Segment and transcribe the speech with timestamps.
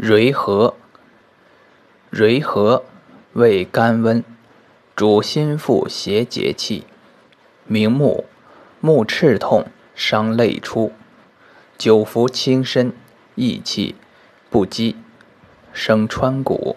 [0.00, 0.76] 蕤和，
[2.12, 2.84] 蕤和
[3.32, 4.22] 味甘温，
[4.94, 6.84] 主心腹邪结气。
[7.66, 8.24] 明目，
[8.80, 9.66] 目赤痛，
[9.96, 10.92] 伤泪出。
[11.76, 12.92] 久服轻身，
[13.34, 13.96] 益气
[14.48, 14.94] 不饥，
[15.72, 16.76] 生川谷。